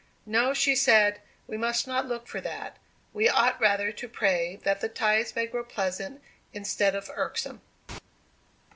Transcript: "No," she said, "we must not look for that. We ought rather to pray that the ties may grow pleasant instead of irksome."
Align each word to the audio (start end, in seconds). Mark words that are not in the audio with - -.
"No," 0.25 0.51
she 0.51 0.75
said, 0.75 1.21
"we 1.45 1.57
must 1.57 1.85
not 1.85 2.07
look 2.07 2.25
for 2.27 2.41
that. 2.41 2.77
We 3.13 3.29
ought 3.29 3.61
rather 3.61 3.91
to 3.91 4.09
pray 4.09 4.55
that 4.63 4.81
the 4.81 4.89
ties 4.89 5.35
may 5.35 5.45
grow 5.45 5.63
pleasant 5.63 6.23
instead 6.53 6.95
of 6.95 7.11
irksome." 7.13 7.61